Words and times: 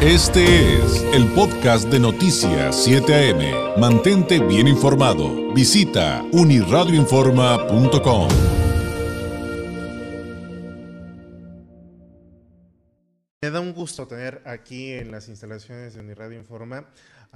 Este 0.00 0.76
es 0.76 1.02
el 1.12 1.26
podcast 1.32 1.88
de 1.88 1.98
Noticias 1.98 2.84
7 2.84 3.32
AM. 3.32 3.80
Mantente 3.80 4.38
bien 4.38 4.68
informado. 4.68 5.52
Visita 5.52 6.24
uniradioinforma.com. 6.30 8.28
Me 13.42 13.50
da 13.50 13.58
un 13.58 13.72
gusto 13.72 14.06
tener 14.06 14.40
aquí 14.46 14.92
en 14.92 15.10
las 15.10 15.28
instalaciones 15.28 15.94
de 15.94 16.00
Uniradio 16.00 16.38
Informa 16.38 16.86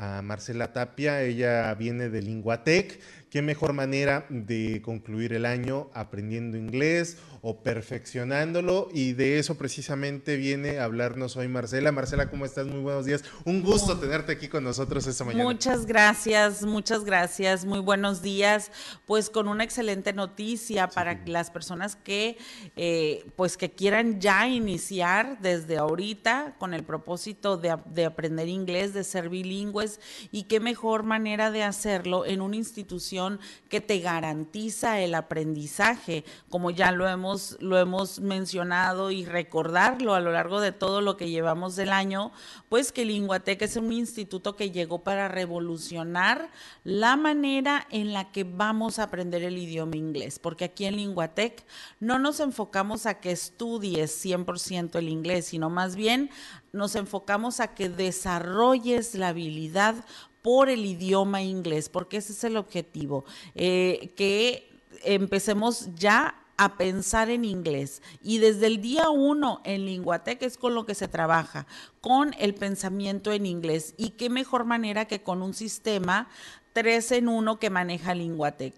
a 0.03 0.21
Marcela 0.21 0.73
Tapia. 0.73 1.23
Ella 1.23 1.73
viene 1.75 2.09
de 2.09 2.23
Linguatec. 2.23 3.01
Qué 3.31 3.41
mejor 3.41 3.73
manera 3.73 4.27
de 4.29 4.83
concluir 4.83 5.33
el 5.33 5.47
año 5.47 5.91
aprendiendo 5.95 6.59
inglés 6.59 7.17
o 7.41 7.63
perfeccionándolo. 7.63 8.89
Y 8.93 9.15
de 9.15 9.39
eso 9.39 9.57
precisamente 9.57 10.37
viene 10.37 10.79
a 10.79 10.85
hablarnos 10.85 11.37
hoy 11.37 11.49
Marcela. 11.49 11.93
Marcela, 11.93 12.29
¿cómo 12.29 12.45
estás? 12.45 12.67
Muy 12.67 12.81
buenos 12.81 13.07
días. 13.07 13.25
Un 13.47 13.63
gusto 13.63 13.99
tenerte 13.99 14.33
aquí 14.33 14.49
con 14.49 14.65
nosotros 14.65 15.07
esta 15.07 15.25
mañana. 15.25 15.45
Muchas 15.45 15.87
gracias, 15.87 16.63
muchas 16.63 17.05
gracias. 17.05 17.65
Muy 17.65 17.79
buenos 17.81 18.21
días. 18.21 18.71
Pues 19.07 19.31
con 19.31 19.49
una 19.49 19.65
excelente 19.65 20.13
noticia 20.13 20.89
para 20.89 21.23
las 21.25 21.51
personas 21.51 21.97
que, 21.97 22.37
eh, 22.77 23.25
pues 23.37 23.57
que 23.57 23.71
quieran 23.71 24.21
ya 24.21 24.47
iniciar 24.47 25.39
desde 25.41 25.79
ahorita 25.79 26.57
con 26.59 26.75
el 26.75 26.85
propósito 26.85 27.57
de, 27.57 27.77
de 27.87 28.05
aprender 28.05 28.49
inglés, 28.49 28.93
de 28.93 29.05
ser 29.05 29.31
bilingües. 29.31 29.92
Y 30.31 30.45
qué 30.45 30.61
mejor 30.61 31.03
manera 31.03 31.51
de 31.51 31.63
hacerlo 31.63 32.25
en 32.27 32.41
una 32.41 32.57
institución 32.57 33.41
que 33.69 33.81
te 33.81 33.99
garantiza 34.01 35.01
el 35.01 35.15
aprendizaje, 35.15 36.25
como 36.49 36.71
ya 36.71 36.93
lo 36.93 37.09
hemos, 37.09 37.57
lo 37.61 37.79
hemos 37.79 38.21
mencionado 38.21 39.11
y 39.11 39.25
recordarlo 39.25 40.15
a 40.15 40.21
lo 40.21 40.33
largo 40.33 40.61
de 40.61 40.73
todo 40.73 41.01
lo 41.01 41.17
que 41.17 41.31
llevamos 41.31 41.77
del 41.77 41.93
año, 41.93 42.33
pues 42.69 42.93
que 42.93 43.05
Linguatec 43.05 43.63
es 43.63 43.77
un 43.77 43.93
instituto 43.93 44.57
que 44.57 44.71
llegó 44.71 45.03
para 45.03 45.29
revolucionar 45.29 46.51
la 46.85 47.17
manera 47.17 47.87
en 47.91 48.13
la 48.13 48.31
que 48.33 48.45
vamos 48.45 48.99
a 48.99 49.05
aprender 49.05 49.43
el 49.43 49.59
idioma 49.59 49.97
inglés, 49.97 50.39
porque 50.39 50.65
aquí 50.65 50.85
en 50.85 50.97
Linguatec 50.97 51.65
no 52.01 52.19
nos 52.19 52.41
enfocamos 52.41 53.07
a 53.07 53.21
que 53.21 53.33
estudies 53.33 54.25
100% 54.25 54.97
el 54.97 55.09
inglés, 55.09 55.47
sino 55.47 55.71
más 55.71 55.97
bien 55.97 56.31
nos 56.73 56.97
enfocamos 56.97 57.61
a 57.61 57.75
que 57.75 57.89
desarrolles 57.89 59.15
la 59.15 59.29
habilidad 59.29 59.95
por 60.43 60.69
el 60.69 60.85
idioma 60.85 61.43
inglés, 61.43 61.89
porque 61.89 62.17
ese 62.17 62.33
es 62.33 62.45
el 62.45 62.57
objetivo, 62.57 63.25
eh, 63.55 64.13
que 64.17 64.81
empecemos 65.05 65.89
ya 65.95 66.35
a 66.57 66.77
pensar 66.77 67.31
en 67.31 67.45
inglés. 67.45 68.03
Y 68.23 68.39
desde 68.39 68.67
el 68.67 68.81
día 68.81 69.11
uno 69.11 69.61
en 69.65 69.85
Linguatec 69.85 70.43
es 70.43 70.59
con 70.59 70.75
lo 70.75 70.87
que 70.87 70.95
se 70.95 71.09
trabaja, 71.09 71.67
con 72.01 72.35
el 72.39 72.55
pensamiento 72.55 73.33
en 73.33 73.47
inglés. 73.47 73.95
Y 73.97 74.11
qué 74.11 74.31
mejor 74.31 74.65
manera 74.65 75.07
que 75.07 75.23
con 75.23 75.43
un 75.43 75.55
sistema 75.55 76.29
tres 76.73 77.13
en 77.13 77.29
uno 77.29 77.59
que 77.59 77.71
maneja 77.71 78.15
Linguatec. 78.15 78.75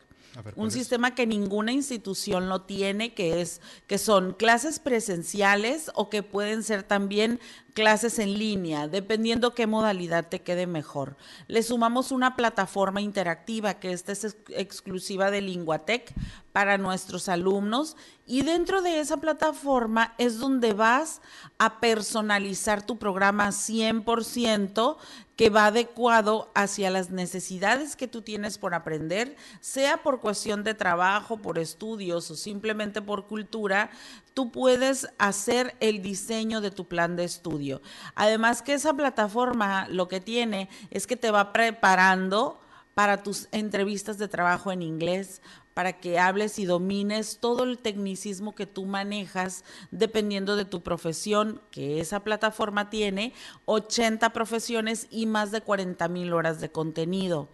Un 0.56 0.70
sistema 0.70 1.14
que 1.14 1.26
ninguna 1.26 1.72
institución 1.72 2.48
lo 2.48 2.62
tiene, 2.62 3.14
que 3.14 3.40
es 3.40 3.60
que 3.86 3.98
son 3.98 4.32
clases 4.32 4.78
presenciales 4.78 5.90
o 5.94 6.10
que 6.10 6.22
pueden 6.22 6.62
ser 6.62 6.82
también 6.82 7.40
clases 7.74 8.20
en 8.20 8.38
línea, 8.38 8.86
dependiendo 8.86 9.54
qué 9.54 9.66
modalidad 9.66 10.28
te 10.28 10.42
quede 10.42 10.66
mejor. 10.66 11.16
Le 11.48 11.62
sumamos 11.62 12.12
una 12.12 12.36
plataforma 12.36 13.00
interactiva 13.00 13.74
que 13.74 13.92
esta 13.92 14.12
es 14.12 14.36
exclusiva 14.48 15.30
de 15.30 15.40
Linguatec 15.40 16.14
para 16.52 16.78
nuestros 16.78 17.28
alumnos 17.28 17.96
y 18.26 18.42
dentro 18.42 18.80
de 18.80 19.00
esa 19.00 19.16
plataforma 19.16 20.14
es 20.18 20.38
donde 20.38 20.72
vas 20.72 21.20
a 21.58 21.80
personalizar 21.80 22.86
tu 22.86 22.96
programa 22.96 23.48
100% 23.48 24.96
que 25.36 25.50
va 25.50 25.66
adecuado 25.66 26.50
hacia 26.54 26.90
las 26.90 27.10
necesidades 27.10 27.96
que 27.96 28.08
tú 28.08 28.22
tienes 28.22 28.58
por 28.58 28.74
aprender, 28.74 29.36
sea 29.60 30.02
por 30.02 30.20
cuestión 30.20 30.62
de 30.62 30.74
trabajo, 30.74 31.38
por 31.38 31.58
estudios 31.58 32.30
o 32.30 32.36
simplemente 32.36 33.02
por 33.02 33.26
cultura, 33.26 33.90
tú 34.32 34.52
puedes 34.52 35.08
hacer 35.18 35.74
el 35.80 36.02
diseño 36.02 36.60
de 36.60 36.70
tu 36.70 36.86
plan 36.86 37.16
de 37.16 37.24
estudio. 37.24 37.82
Además 38.14 38.62
que 38.62 38.74
esa 38.74 38.94
plataforma 38.94 39.88
lo 39.88 40.08
que 40.08 40.20
tiene 40.20 40.68
es 40.90 41.06
que 41.06 41.16
te 41.16 41.30
va 41.30 41.52
preparando 41.52 42.60
para 42.94 43.22
tus 43.22 43.48
entrevistas 43.52 44.18
de 44.18 44.28
trabajo 44.28 44.72
en 44.72 44.82
inglés, 44.82 45.42
para 45.74 45.94
que 45.94 46.18
hables 46.18 46.58
y 46.58 46.64
domines 46.64 47.38
todo 47.40 47.64
el 47.64 47.78
tecnicismo 47.78 48.54
que 48.54 48.66
tú 48.66 48.86
manejas 48.86 49.64
dependiendo 49.90 50.56
de 50.56 50.64
tu 50.64 50.82
profesión, 50.82 51.60
que 51.70 52.00
esa 52.00 52.20
plataforma 52.20 52.90
tiene 52.90 53.32
80 53.64 54.32
profesiones 54.32 55.08
y 55.10 55.26
más 55.26 55.50
de 55.50 55.60
40 55.60 56.08
mil 56.08 56.32
horas 56.32 56.60
de 56.60 56.70
contenido. 56.70 57.48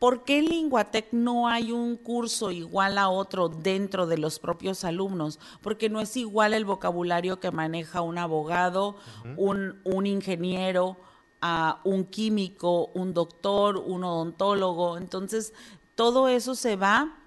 ¿Por 0.00 0.24
qué 0.24 0.38
en 0.38 0.46
Linguatec 0.46 1.12
no 1.12 1.46
hay 1.46 1.72
un 1.72 1.98
curso 1.98 2.50
igual 2.50 2.96
a 2.96 3.10
otro 3.10 3.50
dentro 3.50 4.06
de 4.06 4.16
los 4.16 4.38
propios 4.38 4.82
alumnos? 4.84 5.38
Porque 5.60 5.90
no 5.90 6.00
es 6.00 6.16
igual 6.16 6.54
el 6.54 6.64
vocabulario 6.64 7.38
que 7.38 7.50
maneja 7.50 8.00
un 8.00 8.16
abogado, 8.16 8.96
un, 9.36 9.78
un, 9.84 10.06
ingeniero, 10.06 10.96
un 11.84 12.04
químico, 12.04 12.86
un 12.94 13.14
doctor, 13.14 13.76
un 13.76 14.04
odontólogo. 14.04 14.98
Entonces, 14.98 15.52
todo 15.94 16.28
eso 16.28 16.54
se 16.54 16.76
va 16.76 17.19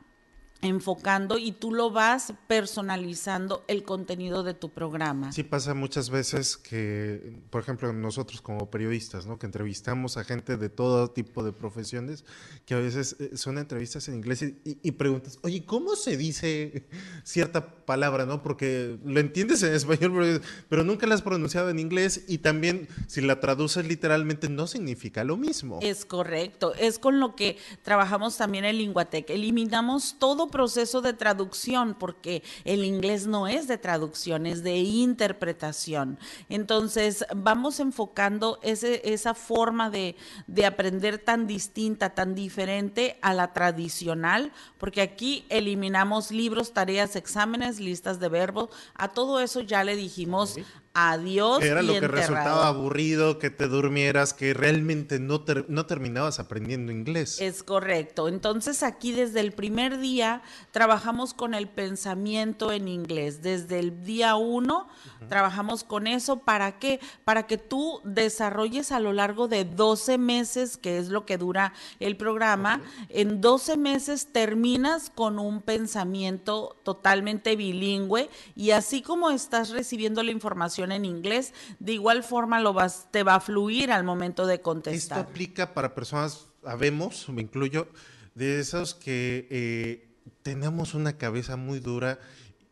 enfocando 0.63 1.37
y 1.37 1.51
tú 1.51 1.73
lo 1.73 1.91
vas 1.91 2.33
personalizando 2.47 3.63
el 3.67 3.83
contenido 3.83 4.43
de 4.43 4.53
tu 4.53 4.69
programa. 4.69 5.31
Sí 5.31 5.43
pasa 5.43 5.73
muchas 5.73 6.09
veces 6.09 6.57
que, 6.57 7.41
por 7.49 7.61
ejemplo, 7.61 7.91
nosotros 7.93 8.41
como 8.41 8.71
periodistas, 8.71 9.25
¿no? 9.25 9.37
Que 9.37 9.45
entrevistamos 9.45 10.17
a 10.17 10.23
gente 10.23 10.57
de 10.57 10.69
todo 10.69 11.11
tipo 11.11 11.43
de 11.43 11.51
profesiones, 11.51 12.23
que 12.65 12.73
a 12.73 12.79
veces 12.79 13.17
eh, 13.19 13.37
son 13.37 13.57
entrevistas 13.57 14.07
en 14.07 14.15
inglés 14.15 14.43
y, 14.63 14.91
preguntas, 14.91 15.37
oye, 15.43 15.65
¿cómo 15.65 15.95
se 15.95 16.17
dice 16.17 16.87
cierta 17.23 17.85
palabra, 17.85 18.25
no? 18.25 18.41
Porque 18.41 18.97
lo 19.03 19.19
entiendes 19.19 19.61
en 19.63 19.73
español, 19.73 20.41
pero, 20.69 20.83
nunca 20.83 21.07
la 21.07 21.15
has 21.15 21.21
pronunciado 21.21 21.69
en 21.69 21.79
inglés 21.79 22.23
y 22.27 22.39
también 22.39 22.87
si 23.07 23.21
la 23.21 23.39
traduces 23.39 23.85
literalmente 23.85 24.49
no 24.49 24.67
significa 24.67 25.23
lo 25.23 25.37
mismo. 25.37 25.79
Es 25.81 26.05
correcto, 26.05 26.73
es 26.75 26.99
con 26.99 27.19
lo 27.19 27.35
que 27.35 27.57
trabajamos 27.83 28.37
también 28.37 28.65
en 28.65 28.77
Linguatec. 28.77 29.29
Eliminamos 29.29 30.15
todo 30.19 30.47
proceso 30.53 31.01
de 31.01 31.13
traducción, 31.13 31.95
porque 31.95 32.43
el 32.63 32.85
inglés 32.85 33.25
no 33.25 33.47
es 33.47 33.67
de 33.67 33.79
traducción, 33.79 34.45
es 34.45 34.61
de 34.61 34.77
interpretación. 34.77 36.19
Entonces, 36.47 37.25
vamos 37.35 37.79
enfocando 37.79 38.59
ese, 38.61 39.01
esa 39.03 39.33
forma 39.33 39.89
de, 39.89 40.15
de 40.45 40.67
aprender 40.67 41.17
tan 41.17 41.47
distinta, 41.47 42.11
tan 42.11 42.35
diferente 42.35 43.17
a 43.23 43.33
la 43.33 43.51
tradicional, 43.51 44.51
porque 44.77 45.01
aquí 45.01 45.45
eliminamos 45.49 46.29
libros, 46.29 46.71
tareas, 46.71 47.15
exámenes, 47.15 47.79
listas 47.79 48.19
de 48.19 48.29
verbos, 48.29 48.69
a 48.93 49.07
todo 49.07 49.39
eso 49.39 49.61
ya 49.61 49.83
le 49.83 49.95
dijimos 49.95 50.57
adiós. 50.93 51.63
Era 51.63 51.81
lo 51.81 51.93
que 51.93 52.07
resultaba 52.07 52.67
aburrido, 52.67 53.39
que 53.39 53.49
te 53.49 53.67
durmieras, 53.67 54.33
que 54.33 54.53
realmente 54.53 55.19
no, 55.19 55.43
no 55.67 55.85
terminabas 55.85 56.39
aprendiendo 56.39 56.91
inglés. 56.91 57.41
Es 57.41 57.63
correcto. 57.63 58.27
Entonces 58.27 58.83
aquí 58.83 59.11
desde 59.11 59.39
el 59.39 59.53
primer 59.53 59.99
día 59.99 60.43
trabajamos 60.71 61.33
con 61.33 61.53
el 61.53 61.67
pensamiento 61.67 62.71
en 62.71 62.87
inglés. 62.87 63.41
Desde 63.41 63.79
el 63.79 64.03
día 64.03 64.35
uno 64.35 64.87
trabajamos 65.29 65.83
con 65.83 66.05
eso. 66.05 66.39
¿Para 66.39 66.77
qué? 66.77 66.99
Para 67.23 67.47
que 67.47 67.57
tú 67.57 68.01
desarrolles 68.03 68.91
a 68.91 68.99
lo 68.99 69.13
largo 69.13 69.47
de 69.47 69.65
12 69.65 70.17
meses, 70.17 70.77
que 70.77 70.99
es 70.99 71.09
lo 71.09 71.25
que 71.25 71.37
dura 71.37 71.73
el 71.99 72.17
programa. 72.17 72.81
En 73.09 73.41
12 73.41 73.77
meses 73.77 74.27
terminas 74.31 75.09
con 75.09 75.39
un 75.39 75.61
pensamiento 75.61 76.77
totalmente 76.83 77.55
bilingüe 77.55 78.29
y 78.55 78.71
así 78.71 79.01
como 79.01 79.31
estás 79.31 79.69
recibiendo 79.69 80.21
la 80.21 80.31
información 80.31 80.82
en 80.91 81.05
inglés, 81.05 81.53
de 81.79 81.93
igual 81.93 82.23
forma 82.23 82.59
lo 82.59 82.73
vas, 82.73 83.07
te 83.11 83.23
va 83.23 83.35
a 83.35 83.39
fluir 83.39 83.91
al 83.91 84.03
momento 84.03 84.45
de 84.45 84.61
contestar. 84.61 85.19
Esto 85.19 85.31
aplica 85.31 85.73
para 85.73 85.95
personas, 85.95 86.47
sabemos, 86.63 87.27
me 87.29 87.41
incluyo, 87.41 87.87
de 88.35 88.59
esos 88.59 88.93
que 88.93 89.47
eh, 89.49 90.07
tenemos 90.41 90.93
una 90.93 91.17
cabeza 91.17 91.55
muy 91.55 91.79
dura 91.79 92.19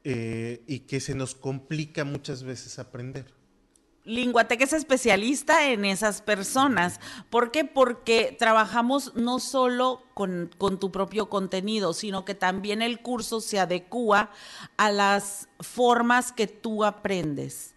eh, 0.04 0.64
y 0.68 0.80
que 0.82 1.00
se 1.00 1.16
nos 1.16 1.36
complica 1.36 2.04
muchas 2.04 2.44
veces 2.44 2.80
aprender. 2.80 3.26
Linguatec 4.04 4.62
es 4.62 4.74
especialista 4.74 5.70
en 5.70 5.86
esas 5.86 6.24
personas. 6.24 7.00
¿Por 7.30 7.52
qué? 7.52 7.66
Porque 7.66 8.36
trabajamos 8.38 9.14
no 9.16 9.40
solo 9.40 10.02
con, 10.16 10.50
con, 10.58 10.80
tu 10.80 10.92
propio 10.92 11.30
contenido, 11.30 11.94
sino 11.94 12.26
que 12.26 12.34
también 12.34 12.82
el 12.82 13.02
curso 13.02 13.42
se 13.42 13.60
adecua 13.60 14.32
a 14.76 14.92
las 14.92 15.50
formas 15.60 16.32
que 16.32 16.48
tú 16.48 16.84
aprendes 16.84 17.76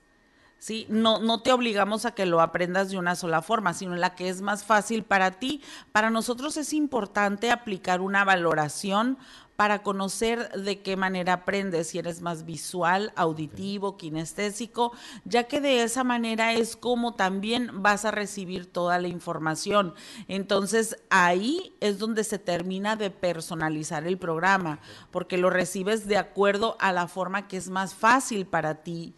¿sí? 0.65 0.87
No, 0.89 1.19
no 1.19 1.43
te 1.43 1.53
obligamos 1.53 2.07
a 2.07 2.15
que 2.15 2.25
lo 2.25 2.41
aprendas 2.41 2.89
de 2.89 2.97
una 2.97 3.17
sola 3.17 3.43
forma, 3.43 3.75
sino 3.75 3.97
la 3.97 4.15
que 4.15 4.31
es 4.31 4.41
más 4.41 4.65
fácil 4.65 5.05
para 5.05 5.33
ti. 5.33 5.61
Para 5.93 6.09
nosotros 6.09 6.57
es 6.57 6.73
importante 6.73 7.51
aplicar 7.51 8.01
una 8.01 8.25
valoración 8.25 9.19
para 9.57 9.83
conocer 9.83 10.51
de 10.53 10.81
qué 10.81 10.97
manera 10.97 11.35
aprendes, 11.35 11.89
si 11.89 11.99
eres 11.99 12.23
más 12.23 12.47
visual, 12.47 13.13
auditivo, 13.15 13.99
kinestésico, 13.99 14.93
ya 15.27 15.45
que 15.45 15.61
de 15.61 15.83
esa 15.83 16.03
manera 16.03 16.55
es 16.55 16.77
como 16.77 17.13
también 17.13 17.83
vas 17.83 18.07
a 18.07 18.11
recibir 18.11 18.65
toda 18.65 18.99
la 18.99 19.09
información. 19.09 19.93
Entonces 20.29 20.97
ahí 21.11 21.75
es 21.81 21.99
donde 21.99 22.25
se 22.25 22.39
termina 22.39 22.97
de 22.97 23.11
personalizar 23.11 24.07
el 24.07 24.17
programa, 24.17 24.79
porque 25.11 25.37
lo 25.37 25.51
recibes 25.51 26.09
de 26.09 26.17
acuerdo 26.17 26.79
a 26.81 26.91
la 26.91 27.07
forma 27.07 27.49
que 27.49 27.59
es 27.59 27.69
más 27.69 27.95
fácil 27.95 28.47
para 28.47 28.77
ti 28.77 29.13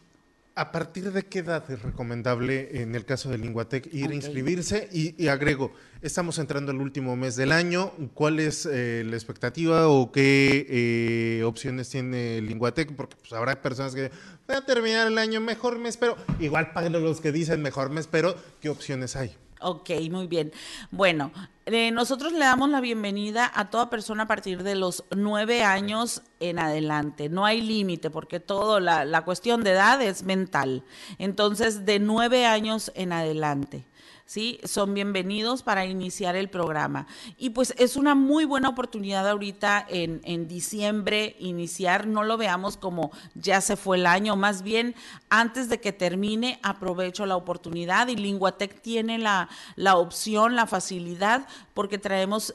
¿A 0.59 0.73
partir 0.73 1.13
de 1.13 1.27
qué 1.27 1.41
edad 1.41 1.71
es 1.71 1.83
recomendable, 1.83 2.81
en 2.81 2.95
el 2.95 3.05
caso 3.05 3.29
de 3.29 3.37
Linguatec, 3.37 3.93
ir 3.93 4.11
a 4.11 4.15
inscribirse? 4.15 4.89
Y, 4.91 5.29
agrego, 5.29 5.75
estamos 6.01 6.39
entrando 6.39 6.73
el 6.73 6.79
último 6.79 7.15
mes 7.15 7.37
del 7.37 7.53
año. 7.53 7.93
¿Cuál 8.15 8.41
es 8.41 8.65
eh, 8.65 9.05
la 9.05 9.17
expectativa 9.17 9.87
o 9.89 10.11
qué 10.11 10.67
eh, 10.71 11.45
opciones 11.45 11.91
tiene 11.91 12.41
Linguatec? 12.41 12.97
Porque 12.97 13.17
pues, 13.17 13.35
habrá 13.35 13.61
personas 13.61 13.95
que 13.95 14.11
voy 14.49 14.57
a 14.57 14.65
terminar 14.65 15.09
el 15.09 15.19
año, 15.19 15.43
mejor 15.43 15.79
me 15.79 15.91
espero. 15.91 16.17
Igual 16.41 16.73
para 16.73 16.89
los 16.89 17.21
que 17.21 17.33
dicen 17.33 17.61
mejor 17.61 17.91
me 17.91 18.01
espero, 18.01 18.35
¿qué 18.63 18.71
opciones 18.71 19.15
hay? 19.15 19.37
Ok, 19.61 19.91
muy 20.11 20.27
bien. 20.27 20.53
Bueno, 20.91 21.33
eh, 21.65 21.91
nosotros 21.91 22.33
le 22.33 22.41
damos 22.41 22.69
la 22.69 22.81
bienvenida 22.81 23.51
a 23.55 23.71
toda 23.71 23.89
persona 23.89 24.25
a 24.25 24.27
partir 24.27 24.63
de 24.63 24.75
los 24.75 25.05
nueve 25.17 25.65
años 25.65 26.23
en 26.41 26.59
adelante. 26.59 27.31
No 27.31 27.47
hay 27.47 27.63
límite 27.63 28.11
porque 28.11 28.39
todo 28.39 28.81
la, 28.81 29.07
la 29.07 29.25
cuestión 29.25 29.65
de 29.65 29.71
edad 29.71 30.03
es 30.03 30.25
mental. 30.25 30.85
Entonces, 31.19 31.87
de 31.87 31.99
nueve 31.99 32.45
años 32.45 32.93
en 32.95 33.13
adelante. 33.13 33.87
¿Sí? 34.27 34.61
Son 34.65 34.93
bienvenidos 34.93 35.63
para 35.63 35.87
iniciar 35.87 36.37
el 36.37 36.51
programa. 36.51 37.07
Y 37.39 37.51
pues 37.51 37.75
es 37.79 37.97
una 37.97 38.15
muy 38.15 38.45
buena 38.45 38.69
oportunidad 38.69 39.29
ahorita 39.29 39.87
en, 39.89 40.21
en 40.25 40.49
diciembre 40.49 41.37
iniciar, 41.39 42.07
no 42.07 42.25
lo 42.25 42.37
veamos 42.37 42.77
como 42.77 43.13
ya 43.35 43.61
se 43.61 43.77
fue 43.77 43.97
el 43.97 44.07
año, 44.07 44.37
más 44.37 44.63
bien 44.63 44.95
antes 45.31 45.69
de 45.69 45.81
que 45.81 45.93
termine 45.93 46.59
aprovecho 46.63 47.27
la 47.27 47.37
oportunidad 47.37 48.09
y 48.09 48.17
Linguatec 48.17 48.81
tiene 48.83 49.19
la, 49.19 49.49
la 49.77 49.97
opción, 49.97 50.57
la 50.57 50.67
facilidad, 50.67 51.47
porque 51.75 51.99
traemos 51.99 52.55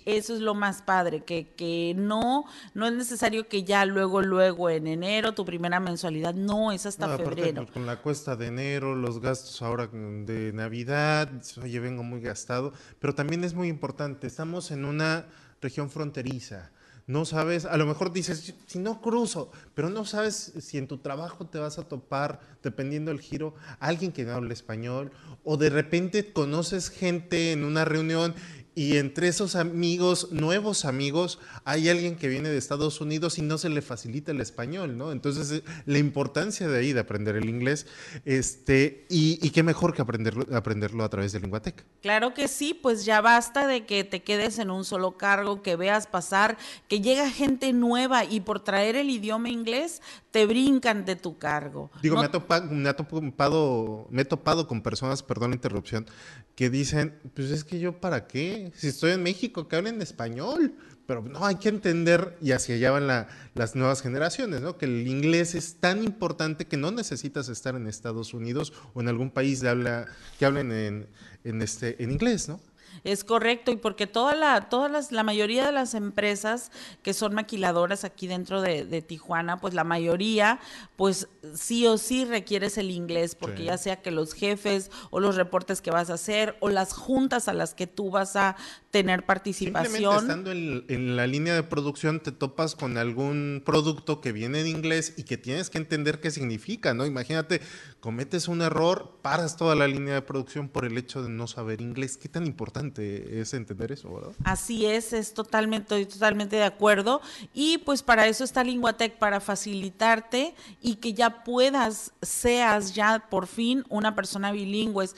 Eso 0.04 0.34
es 0.34 0.40
lo 0.40 0.54
más 0.54 0.82
padre, 0.82 1.24
que, 1.24 1.48
que 1.54 1.94
no, 1.96 2.44
no 2.74 2.86
es 2.86 2.92
necesario 2.92 3.48
que 3.48 3.64
ya 3.64 3.84
luego, 3.84 4.22
luego 4.22 4.70
en 4.70 4.86
enero 4.86 5.32
tu 5.34 5.44
primera 5.44 5.80
mensualidad, 5.80 6.34
no, 6.34 6.72
es 6.72 6.86
hasta 6.86 7.16
febrero. 7.16 7.62
Pues, 7.62 7.72
con 7.72 7.86
la 7.86 8.00
cuesta 8.00 8.36
de 8.36 8.46
enero, 8.46 8.94
los 8.94 9.20
gastos 9.20 9.60
ahora 9.62 9.88
de 9.88 10.52
Navidad, 10.52 11.30
oye, 11.62 11.80
vengo 11.80 12.02
muy 12.02 12.20
gastado, 12.20 12.72
pero 12.98 13.14
también 13.14 13.44
es 13.44 13.54
muy 13.54 13.68
importante, 13.68 14.26
estamos 14.26 14.70
en 14.70 14.84
una 14.84 15.26
región 15.60 15.90
fronteriza. 15.90 16.70
No 17.06 17.24
sabes, 17.24 17.64
a 17.64 17.76
lo 17.76 17.86
mejor 17.86 18.12
dices, 18.12 18.54
si 18.66 18.78
no 18.78 19.00
cruzo, 19.00 19.50
pero 19.74 19.90
no 19.90 20.04
sabes 20.04 20.52
si 20.60 20.78
en 20.78 20.86
tu 20.86 20.98
trabajo 20.98 21.44
te 21.44 21.58
vas 21.58 21.76
a 21.76 21.88
topar, 21.88 22.38
dependiendo 22.62 23.10
del 23.10 23.20
giro, 23.20 23.54
alguien 23.80 24.12
que 24.12 24.24
no 24.24 24.32
hable 24.32 24.54
español, 24.54 25.10
o 25.42 25.56
de 25.56 25.70
repente 25.70 26.32
conoces 26.32 26.88
gente 26.88 27.50
en 27.50 27.64
una 27.64 27.84
reunión 27.84 28.32
y 28.74 28.96
entre 28.96 29.28
esos 29.28 29.56
amigos, 29.56 30.28
nuevos 30.30 30.84
amigos, 30.84 31.38
hay 31.64 31.88
alguien 31.88 32.16
que 32.16 32.28
viene 32.28 32.48
de 32.48 32.58
Estados 32.58 33.00
Unidos 33.00 33.38
y 33.38 33.42
no 33.42 33.58
se 33.58 33.68
le 33.68 33.82
facilita 33.82 34.32
el 34.32 34.40
español, 34.40 34.96
¿no? 34.96 35.12
Entonces, 35.12 35.50
eh, 35.50 35.64
la 35.86 35.98
importancia 35.98 36.68
de 36.68 36.78
ahí 36.78 36.92
de 36.92 37.00
aprender 37.00 37.36
el 37.36 37.48
inglés, 37.48 37.86
este, 38.24 39.06
y, 39.08 39.38
y 39.44 39.50
qué 39.50 39.62
mejor 39.62 39.94
que 39.94 40.02
aprenderlo, 40.02 40.46
aprenderlo 40.56 41.04
a 41.04 41.08
través 41.08 41.32
de 41.32 41.40
Linguatec. 41.40 41.84
Claro 42.00 42.32
que 42.34 42.48
sí, 42.48 42.74
pues 42.74 43.04
ya 43.04 43.20
basta 43.20 43.66
de 43.66 43.86
que 43.86 44.04
te 44.04 44.22
quedes 44.22 44.58
en 44.58 44.70
un 44.70 44.84
solo 44.84 45.16
cargo, 45.16 45.62
que 45.62 45.76
veas 45.76 46.06
pasar, 46.06 46.56
que 46.88 47.00
llega 47.00 47.30
gente 47.30 47.72
nueva 47.72 48.24
y 48.24 48.40
por 48.40 48.60
traer 48.60 48.96
el 48.96 49.10
idioma 49.10 49.48
inglés 49.48 50.00
te 50.30 50.46
brincan 50.46 51.04
de 51.04 51.16
tu 51.16 51.38
cargo. 51.38 51.90
Digo, 52.02 52.16
me, 52.16 52.26
ha 52.26 52.30
topado, 52.30 52.70
me, 52.70 52.88
ha 52.88 52.94
topado, 52.94 54.06
me 54.10 54.22
he 54.22 54.24
topado 54.24 54.66
con 54.66 54.80
personas, 54.82 55.22
perdón 55.22 55.50
la 55.50 55.56
interrupción, 55.56 56.06
que 56.54 56.70
dicen, 56.70 57.18
pues 57.34 57.50
es 57.50 57.64
que 57.64 57.80
yo 57.80 58.00
para 58.00 58.26
qué, 58.26 58.59
si 58.74 58.88
estoy 58.88 59.12
en 59.12 59.22
México, 59.22 59.68
que 59.68 59.76
hablen 59.76 60.00
español. 60.02 60.74
Pero 61.06 61.22
no, 61.22 61.44
hay 61.44 61.56
que 61.56 61.68
entender, 61.68 62.36
y 62.40 62.52
hacia 62.52 62.76
allá 62.76 62.92
van 62.92 63.26
las 63.54 63.74
nuevas 63.74 64.00
generaciones, 64.00 64.60
¿no? 64.60 64.78
Que 64.78 64.86
el 64.86 65.08
inglés 65.08 65.56
es 65.56 65.74
tan 65.80 66.04
importante 66.04 66.66
que 66.66 66.76
no 66.76 66.92
necesitas 66.92 67.48
estar 67.48 67.74
en 67.74 67.88
Estados 67.88 68.32
Unidos 68.32 68.72
o 68.94 69.00
en 69.00 69.08
algún 69.08 69.30
país 69.30 69.60
de 69.60 69.70
habla, 69.70 70.06
que 70.38 70.46
hablen 70.46 70.70
en, 70.70 71.08
en, 71.42 71.62
este, 71.62 72.00
en 72.00 72.12
inglés, 72.12 72.48
¿no? 72.48 72.60
Es 73.04 73.24
correcto, 73.24 73.70
y 73.70 73.76
porque 73.76 74.06
toda 74.06 74.34
la, 74.34 74.68
todas 74.68 74.90
las, 74.90 75.12
la 75.12 75.22
mayoría 75.22 75.64
de 75.66 75.72
las 75.72 75.94
empresas 75.94 76.70
que 77.02 77.14
son 77.14 77.34
maquiladoras 77.34 78.04
aquí 78.04 78.26
dentro 78.26 78.60
de, 78.60 79.02
Tijuana, 79.02 79.58
pues 79.58 79.74
la 79.74 79.84
mayoría, 79.84 80.60
pues 80.96 81.28
sí 81.54 81.86
o 81.86 81.96
sí 81.96 82.24
requieres 82.24 82.76
el 82.78 82.90
inglés, 82.90 83.34
porque 83.34 83.64
ya 83.64 83.78
sea 83.78 84.02
que 84.02 84.10
los 84.10 84.34
jefes 84.34 84.90
o 85.10 85.20
los 85.20 85.36
reportes 85.36 85.80
que 85.80 85.90
vas 85.90 86.10
a 86.10 86.14
hacer 86.14 86.56
o 86.60 86.68
las 86.68 86.92
juntas 86.92 87.48
a 87.48 87.52
las 87.52 87.74
que 87.74 87.86
tú 87.86 88.10
vas 88.10 88.36
a 88.36 88.56
tener 88.90 89.24
participación. 89.24 89.92
Simplemente 89.92 90.20
estando 90.20 90.52
en, 90.52 90.84
en 90.88 91.16
la 91.16 91.26
línea 91.26 91.54
de 91.54 91.62
producción 91.62 92.20
te 92.20 92.32
topas 92.32 92.74
con 92.74 92.98
algún 92.98 93.62
producto 93.64 94.20
que 94.20 94.32
viene 94.32 94.60
en 94.60 94.66
inglés 94.66 95.14
y 95.16 95.22
que 95.22 95.38
tienes 95.38 95.70
que 95.70 95.78
entender 95.78 96.20
qué 96.20 96.30
significa, 96.30 96.92
¿no? 96.92 97.06
Imagínate, 97.06 97.60
cometes 98.00 98.48
un 98.48 98.62
error, 98.62 99.18
paras 99.22 99.56
toda 99.56 99.74
la 99.74 99.86
línea 99.86 100.14
de 100.14 100.22
producción 100.22 100.68
por 100.68 100.84
el 100.84 100.98
hecho 100.98 101.22
de 101.22 101.28
no 101.28 101.46
saber 101.46 101.80
inglés. 101.80 102.16
¿Qué 102.16 102.28
tan 102.28 102.46
importante 102.46 102.79
es 102.88 103.54
entender 103.54 103.92
eso, 103.92 104.12
¿verdad? 104.12 104.32
Así 104.44 104.86
es, 104.86 105.12
es 105.12 105.34
totalmente, 105.34 106.04
totalmente 106.06 106.56
de 106.56 106.64
acuerdo. 106.64 107.20
Y 107.54 107.78
pues 107.78 108.02
para 108.02 108.26
eso 108.26 108.44
está 108.44 108.64
Linguatec, 108.64 109.18
para 109.18 109.40
facilitarte 109.40 110.54
y 110.80 110.96
que 110.96 111.12
ya 111.12 111.44
puedas, 111.44 112.12
seas 112.22 112.94
ya 112.94 113.26
por 113.30 113.46
fin 113.46 113.84
una 113.88 114.14
persona 114.14 114.52
bilingüe, 114.52 115.08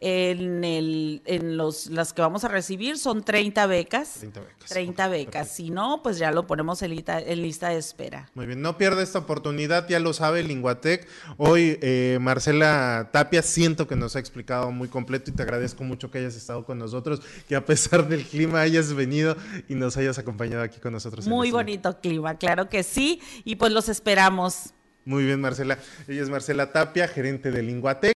En, 0.00 0.62
el, 0.62 1.22
en 1.24 1.56
los, 1.56 1.86
las 1.86 2.12
que 2.12 2.20
vamos 2.20 2.44
a 2.44 2.48
recibir 2.48 2.98
son 2.98 3.22
30 3.22 3.66
becas. 3.66 4.18
30 4.20 4.40
becas. 4.40 4.68
30 4.68 5.08
becas. 5.08 5.48
Si 5.50 5.70
no, 5.70 6.02
pues 6.02 6.18
ya 6.18 6.30
lo 6.32 6.46
ponemos 6.46 6.82
en 6.82 6.90
lista, 6.90 7.18
en 7.18 7.42
lista 7.42 7.70
de 7.70 7.78
espera. 7.78 8.28
Muy 8.34 8.46
bien, 8.46 8.60
no 8.60 8.76
pierda 8.76 9.02
esta 9.02 9.20
oportunidad, 9.20 9.88
ya 9.88 9.98
lo 9.98 10.12
sabe 10.12 10.42
Linguatec. 10.42 11.08
Hoy 11.38 11.78
eh, 11.80 12.18
Marcela 12.20 13.08
Tapia 13.12 13.42
siento 13.42 13.86
que 13.86 13.96
nos 13.96 14.16
ha 14.16 14.18
explicado 14.18 14.70
muy 14.70 14.88
completo 14.88 15.30
y 15.30 15.34
te 15.34 15.42
agradezco 15.42 15.84
mucho 15.84 16.10
que 16.10 16.18
hayas 16.18 16.36
estado 16.36 16.64
con 16.64 16.78
nosotros, 16.78 17.22
que 17.48 17.56
a 17.56 17.64
pesar 17.64 18.08
del 18.08 18.24
clima 18.24 18.60
hayas 18.60 18.92
venido 18.92 19.36
y 19.68 19.74
nos 19.74 19.96
hayas 19.96 20.18
acompañado 20.18 20.62
aquí 20.62 20.78
con 20.78 20.92
nosotros. 20.92 21.26
Muy 21.26 21.50
bonito 21.50 21.98
clima, 22.00 22.36
claro 22.36 22.68
que 22.68 22.82
sí, 22.82 23.20
y 23.44 23.56
pues 23.56 23.72
los 23.72 23.88
esperamos. 23.88 24.72
Muy 25.04 25.24
bien, 25.24 25.40
Marcela. 25.40 25.78
Ella 26.08 26.22
es 26.22 26.28
Marcela 26.28 26.72
Tapia, 26.72 27.06
gerente 27.06 27.52
de 27.52 27.62
Linguatec. 27.62 28.15